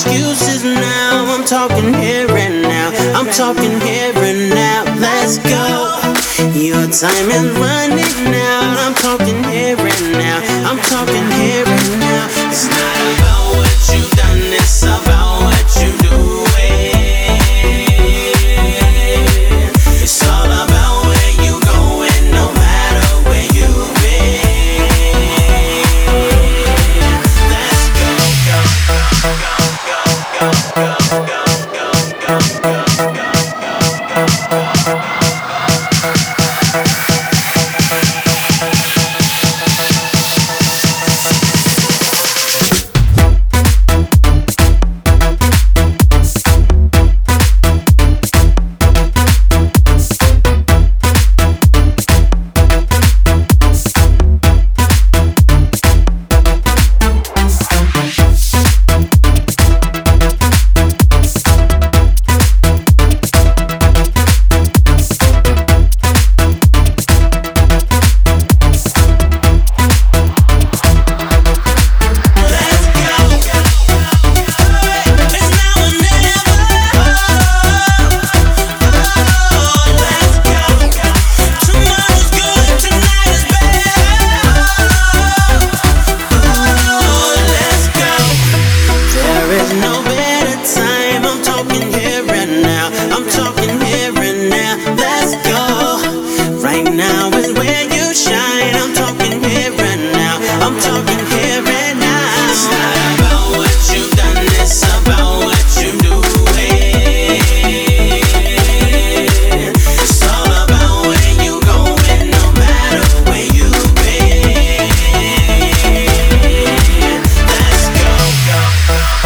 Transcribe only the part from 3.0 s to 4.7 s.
I'm talking here and